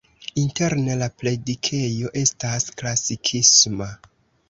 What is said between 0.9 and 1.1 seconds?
la